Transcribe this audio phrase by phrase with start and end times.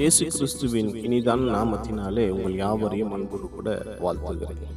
[0.00, 3.68] இயேசு கிறிஸ்துவின் இனிதான நாமத்தினாலே உங்கள் யாவரையும் அன்போடு கூட
[4.02, 4.74] வாழ்த்துகிறேன்.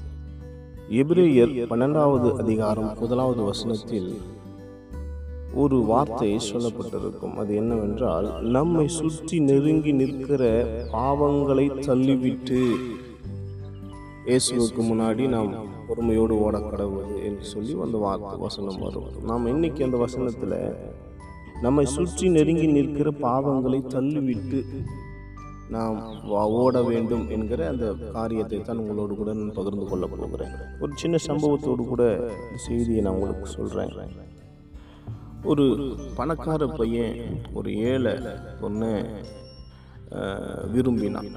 [0.99, 4.07] எபிரேயர் பன்னெண்டாவது அதிகாரம் முதலாவது வசனத்தில்
[5.63, 7.35] ஒரு வார்த்தை சொல்லப்பட்டிருக்கும்.
[7.41, 8.27] அது என்னவென்றால்
[8.57, 10.41] நம்மை சுற்றி நெருங்கி நிற்கிற
[10.95, 12.61] பாவங்களை தள்ளிவிட்டு
[14.29, 15.51] இயேசுவுக்கு முன்னாடி நாம்
[15.89, 19.11] பொறுமையோடு ஓட கடவுள் என்று சொல்லி அந்த வார்த்தை வசனம் வரும்.
[19.31, 20.57] நாம் இன்னைக்கு அந்த வசனத்தில்
[21.63, 24.59] நம்மை சுற்றி நெருங்கி நிற்கிற பாவங்களை தள்ளிவிட்டு
[25.69, 30.51] நாம் வா- ஓட வேண்டும் என்கிற அந்த காரியத்தை தான் உங்களோடு கூட நான் பகிர்ந்து கொள்ள போகிறேன்.
[30.79, 34.27] ஒரு சின்ன சம்பவத்தோடு கூட செய்தியை நான் உங்களுக்கு சொல்கிறேன்
[35.43, 38.13] ஒரு பணக்கார பையன் ஒரு ஏழை
[38.61, 39.05] பொண்ணை
[40.71, 41.27] விரும்பினான்.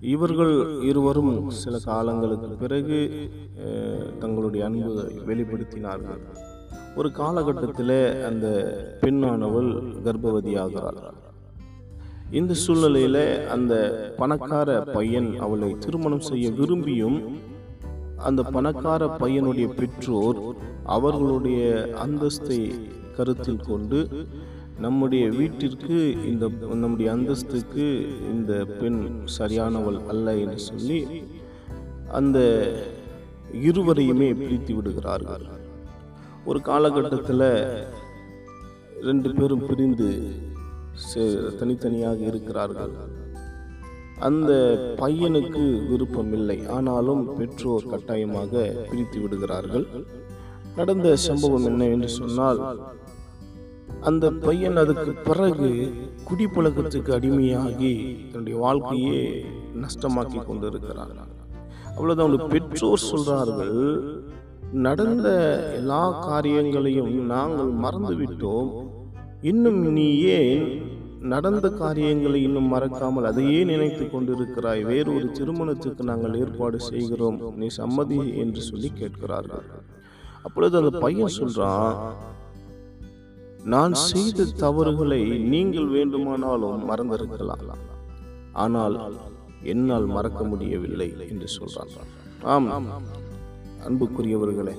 [0.00, 2.98] இவர்கள் இருவரும் சில காலங்களுக்கு பிறகு
[4.18, 6.20] தங்களுடைய அன்பு வெளிப்படுத்தினார்கள்.
[6.96, 8.48] ஒரு காலகட்டத்தில் அந்த
[9.00, 9.70] பெண்ணானவள்
[10.04, 11.19] கர்ப்பவதியாகிறாள்.
[12.30, 13.74] இந்த சூழ்நிலையில அந்த
[14.16, 17.38] பணக்கார பையன் அவளை திருமணம் செய்ய விரும்பியும்
[18.16, 22.80] அந்த பணக்கார பையனுடைய பெற்றோர் அவர்களுடைய அந்தஸ்தை
[23.16, 24.08] கருத்தில் கொண்டு
[24.78, 31.06] நம்முடைய வீட்டிற்கு இந்த நம்முடைய அந்தஸ்துக்கு இந்த பெண் சரியானவள் அல்ல என்று சொல்லி
[32.12, 32.38] அந்த
[33.52, 35.46] இருவரையுமே பிரித்து விடுகிறார்கள்.
[36.44, 37.64] ஒரு காலகட்டத்தில்
[39.00, 40.32] ரெண்டு பேரும் பிரிந்து
[41.60, 42.94] தனித்தனியாக இருக்கிறார்கள்.
[44.28, 44.52] அந்த
[45.02, 48.52] பையனுக்கு விருப்பம் இல்லை ஆனாலும் பெற்றோர் கட்டாயமாக
[48.88, 49.86] பிரித்து விடுகிறார்கள்.
[50.76, 52.60] நடந்த சம்பவம் என்ன என்று சொன்னால்
[54.08, 55.70] அந்த பையன் அதுக்கு பிறகு
[56.28, 57.92] குடிப்பழக்கத்துக்கு அடிமையாகி
[58.30, 59.18] தன்னுடைய வாழ்க்கையே
[59.82, 61.16] நஷ்டமாக்கி கொண்டிருக்கிறான்.
[61.94, 63.78] அவ்வளவுதான் அவங்க பெற்றோர் சொல்றார்கள்
[64.86, 65.28] நடந்த
[65.78, 68.70] எல்லா காரியங்களையும் நாங்கள் மறந்துவிட்டோம்.
[69.48, 70.64] இன்னும் நீ ஏன்
[71.32, 74.82] நடந்த காரியங்களை இன்னும் மறக்காமல் அதையே நினைத்து கொண்டிருக்கிறாய்.
[74.90, 77.38] வேறொரு திருமணத்துக்கு நாங்கள் ஏற்பாடு செய்கிறோம்.
[77.60, 79.64] நீ சம்மதி என்று சொல்லி கேட்கிறார்கள்.
[80.46, 81.96] அப்பொழுது அந்த பையன் சொல்றான்
[83.74, 85.22] நான் செய்த தவறுகளை
[85.54, 87.66] நீங்கள் வேண்டுமானாலும் மறந்திருக்கலாம்.
[88.64, 88.96] ஆனால்
[89.72, 91.94] என்னால் மறக்க முடியவில்லை என்று சொல்றான்.
[92.52, 92.68] ஆம்
[93.88, 94.76] அன்புக்குரியவர்களே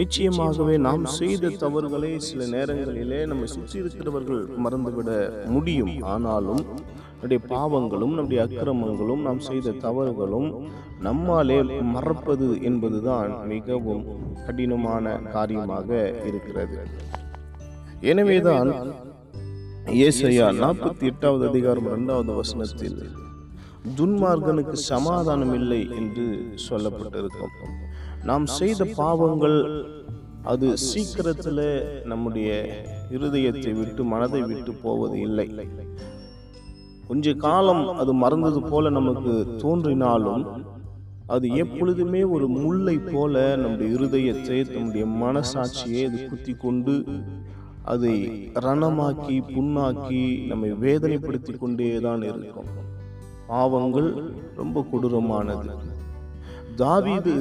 [0.00, 5.10] நிச்சயமாகவே நாம் செய்த தவறுகளை சில நேரங்களிலே நம்மை சுற்றி இருக்கிறவர்கள் மறந்துவிட
[5.54, 5.94] முடியும்.
[6.12, 6.62] ஆனாலும்
[7.10, 10.48] நம்முடைய பாவங்களும் நம்முடைய அக்கிரமங்களும் நாம் செய்த தவறுகளும்
[11.06, 11.58] நம்மாலே
[11.94, 14.04] மறப்பது என்பதுதான் மிகவும்
[14.46, 15.90] கடினமான காரியமாக
[16.30, 16.78] இருக்கிறது.
[18.12, 18.70] எனவேதான்
[20.06, 22.98] ஏசையா நாற்பத்தி எட்டாவது அதிகாரம் இரண்டாவது வசனத்தில்
[23.98, 26.26] துன்மார்கனுக்கு சமாதானம் இல்லை என்று
[26.66, 27.54] சொல்லப்பட்டிருக்கும்.
[28.24, 29.58] நாம் செய்த பாவங்கள்
[30.42, 31.64] அது சீக்கிரத்தில்
[32.04, 32.48] நம்முடைய
[33.10, 35.46] இருதயத்தை விட்டு மனதை விட்டு போவது இல்லை.
[37.08, 40.44] கொஞ்ச காலம் அது மறந்தது போல நமக்கு தோன்றினாலும்
[41.26, 46.94] அது எப்பொழுதுமே ஒரு முல்லை போல நம்முடைய இருதயத்தை நம்முடைய மனசாட்சியை அது குத்தி கொண்டு
[47.84, 48.14] அதை
[48.54, 52.68] ரணமாக்கி புண்ணாக்கி நம்மை வேதனைப்படுத்தி கொண்டே தான் இருக்கும்.
[53.46, 54.10] பாவங்கள்
[54.56, 55.70] ரொம்ப கொடூரமானது.
[56.76, 57.34] தாவீது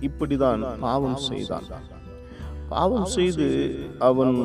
[0.00, 1.68] இப்படிதான் பாவம் செய்தான்.
[2.68, 3.46] பாவம் செய்து
[3.98, 4.36] அவன்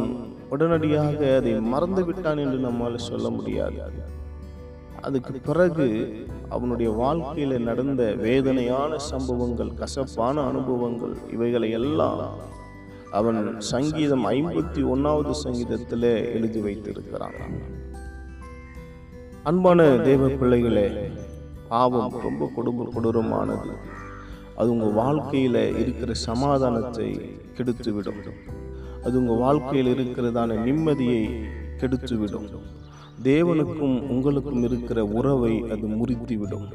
[0.50, 3.82] உடனடியாக அதை மறந்து விட்டான் என்று நம்மால் சொல்ல முடியாது.
[5.02, 5.88] அதுக்கு பிறகு
[6.50, 12.22] அவனுடைய வாழ்க்கையில நடந்த வேதனையான சம்பவங்கள் கசப்பான அனுபவங்கள் இவைகளை எல்லாம்
[13.12, 17.38] அவன் சங்கீதம் ஐம்பத்தி ஒன்னாவது சங்கீதத்திலே எழுதி வைத்திருக்கிறான்.
[19.44, 20.88] அன்பான தேவ பிள்ளைகளே
[21.68, 23.72] பாவம் ரொம்ப கொடும் கொடூரமானது
[24.62, 27.08] அது உங்கள் வாழ்க்கையில் இருக்கிற சமாதானத்தை
[27.58, 28.20] கெடுத்துவிடும்.
[29.04, 31.22] அது உங்கள் வாழ்க்கையில் இருக்கிறதான நிம்மதியை
[31.78, 32.48] கெடுத்துவிடும்.
[33.24, 36.68] தேவனுக்கும் உங்களுக்கும் இருக்கிற உறவை அது முறித்துவிடும்.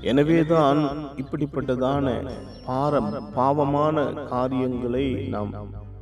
[0.00, 0.80] எனவேதான்
[1.16, 2.30] இப்படிப்பட்டதான
[2.66, 5.52] பாரம் பாவமான காரியங்களை நாம்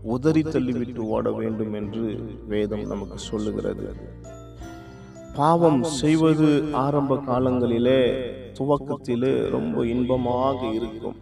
[0.02, 2.04] உதறி தள்ளிவிட்டு ஓட வேண்டும் என்று
[2.48, 3.86] வேதம் நமக்கு சொல்லுகிறது.
[5.36, 6.48] பாவம் செய்வது
[6.84, 8.00] ஆரம்ப காலங்களிலே
[8.58, 11.16] துவக்கத்திலே ரொம்ப இன்பமாக இருக்கும்.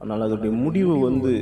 [0.00, 1.32] ஆனால் அதனுடைய முடிவு வந்து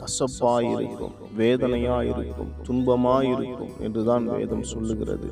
[0.00, 5.28] கசப்பாய் இருக்கும் வேதனையாய் இருக்கும் துன்பமாய் இருக்கும் என்றுதான் வேதம் சொல்லுகிறது.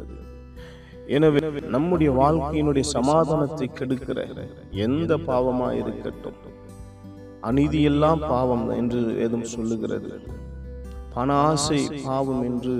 [1.16, 1.40] எனவே
[1.74, 4.18] நம்முடைய வாழ்க்கையினுடைய சமாதானத்தை கெடுக்கிற
[4.86, 6.38] எந்த பாவமாய் இருக்கட்டும்.
[7.48, 10.10] அநீதியெல்லாம் பாவம் என்று வேதம் சொல்லுகிறது.
[11.14, 12.76] பண ஆசை பாவம் என்று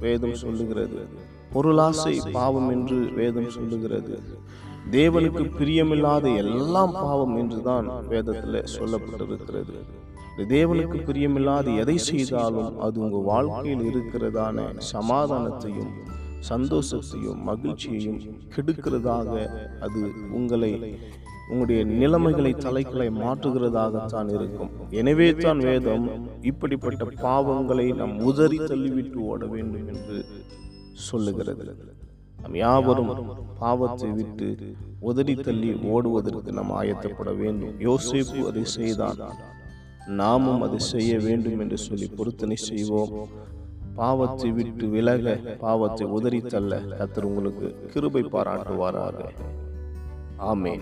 [0.00, 1.00] வேதம் சொல்லுகிறது.
[1.52, 4.14] பொருளாசை பாவம் என்று வேதம் சொல்லுகிறது.
[4.96, 9.74] தேவனுக்கு பிரியமில்லாத எல்லாம் பாவம் என்றுதான் வேதத்தில் சொல்லப்பட்டிருக்கிறது.
[10.54, 15.92] தேவனுக்கு பிரியமில்லாத எதை செய்தாலும் அது உங்க வாழ்க்கையில் இருக்கிறதான சமாதானத்தையும்
[16.50, 18.20] சந்தோஷத்தையும் மகிழ்ச்சியையும்
[18.54, 19.32] கெடுக்கிறதாக
[19.86, 20.02] அது
[20.38, 20.72] உங்களை
[21.52, 24.70] உங்களுடைய நிலைமைகளை தலைகளை மாற்றுகிறதாகத்தான் இருக்கும்.
[25.00, 26.06] எனவே தான் வேதம்
[26.50, 30.18] இப்படிப்பட்ட பாவங்களை நாம் உதறி தள்ளிவிட்டு ஓட வேண்டும் என்று
[31.00, 31.76] சொல்லுகிறது.
[32.42, 33.12] நம் யாவரும்
[33.58, 34.46] பாவத்தை விட்டு
[34.98, 37.78] உதறி தள்ளி ஓடுவதற்கு நாம் ஆயத்தப்பட வேண்டும்.
[37.80, 39.18] யோசிப்பு அதை செய்தான்.
[40.06, 43.28] நாமும் அதை செய்ய வேண்டும் என்று சொல்லி பொருத்தனை செய்வோம்.
[43.94, 49.18] பாவத்தை விட்டு விலக பாவத்தை உதறி தள்ள கத்தர் உங்களுக்கு கிருபை பாராட்டுவாராக.
[50.36, 50.80] ஆமென்.